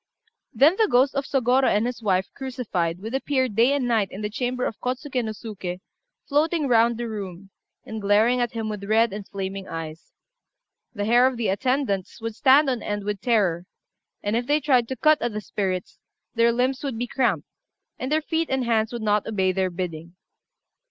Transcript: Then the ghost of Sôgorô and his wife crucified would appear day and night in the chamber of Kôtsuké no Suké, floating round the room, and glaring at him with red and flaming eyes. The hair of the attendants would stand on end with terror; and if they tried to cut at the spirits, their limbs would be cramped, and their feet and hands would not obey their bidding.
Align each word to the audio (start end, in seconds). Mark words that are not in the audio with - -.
Then 0.51 0.77
the 0.77 0.87
ghost 0.89 1.13
of 1.13 1.25
Sôgorô 1.25 1.65
and 1.69 1.85
his 1.85 2.01
wife 2.01 2.25
crucified 2.33 3.01
would 3.03 3.13
appear 3.13 3.47
day 3.47 3.71
and 3.73 3.87
night 3.87 4.07
in 4.09 4.21
the 4.21 4.31
chamber 4.31 4.65
of 4.65 4.79
Kôtsuké 4.79 5.23
no 5.23 5.29
Suké, 5.29 5.79
floating 6.27 6.67
round 6.67 6.97
the 6.97 7.07
room, 7.07 7.51
and 7.85 8.01
glaring 8.01 8.39
at 8.41 8.53
him 8.53 8.67
with 8.67 8.85
red 8.85 9.13
and 9.13 9.27
flaming 9.27 9.67
eyes. 9.67 10.11
The 10.95 11.05
hair 11.05 11.27
of 11.27 11.37
the 11.37 11.49
attendants 11.49 12.19
would 12.19 12.33
stand 12.33 12.67
on 12.67 12.81
end 12.81 13.03
with 13.03 13.21
terror; 13.21 13.67
and 14.23 14.35
if 14.35 14.47
they 14.47 14.59
tried 14.59 14.87
to 14.87 14.95
cut 14.95 15.21
at 15.21 15.33
the 15.33 15.39
spirits, 15.41 15.99
their 16.33 16.51
limbs 16.51 16.83
would 16.83 16.97
be 16.97 17.05
cramped, 17.05 17.45
and 17.99 18.11
their 18.11 18.23
feet 18.23 18.49
and 18.49 18.63
hands 18.65 18.91
would 18.91 19.03
not 19.03 19.27
obey 19.27 19.51
their 19.51 19.69
bidding. 19.69 20.15